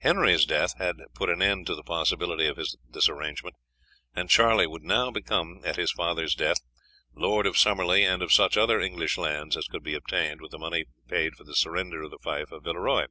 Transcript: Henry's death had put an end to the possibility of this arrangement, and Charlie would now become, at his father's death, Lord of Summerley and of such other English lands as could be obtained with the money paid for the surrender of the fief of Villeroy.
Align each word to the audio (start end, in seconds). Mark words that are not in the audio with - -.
Henry's 0.00 0.44
death 0.44 0.76
had 0.76 0.96
put 1.14 1.30
an 1.30 1.40
end 1.40 1.66
to 1.68 1.74
the 1.74 1.82
possibility 1.82 2.46
of 2.48 2.56
this 2.56 3.08
arrangement, 3.08 3.56
and 4.14 4.28
Charlie 4.28 4.66
would 4.66 4.82
now 4.82 5.10
become, 5.10 5.62
at 5.64 5.76
his 5.76 5.90
father's 5.90 6.34
death, 6.34 6.58
Lord 7.14 7.46
of 7.46 7.56
Summerley 7.56 8.04
and 8.04 8.20
of 8.22 8.30
such 8.30 8.58
other 8.58 8.78
English 8.78 9.16
lands 9.16 9.56
as 9.56 9.66
could 9.66 9.82
be 9.82 9.94
obtained 9.94 10.42
with 10.42 10.50
the 10.50 10.58
money 10.58 10.84
paid 11.08 11.34
for 11.34 11.44
the 11.44 11.56
surrender 11.56 12.02
of 12.02 12.10
the 12.10 12.18
fief 12.18 12.52
of 12.52 12.62
Villeroy. 12.64 13.06